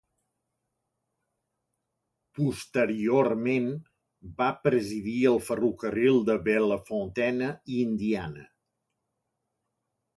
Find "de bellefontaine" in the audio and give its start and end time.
6.31-7.53